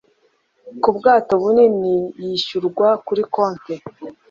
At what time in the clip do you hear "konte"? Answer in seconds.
3.33-3.73